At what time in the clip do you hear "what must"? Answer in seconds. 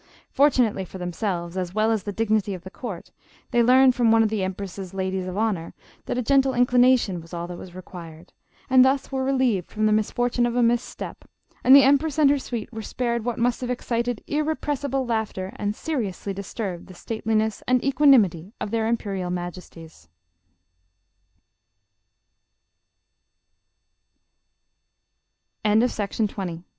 13.23-13.61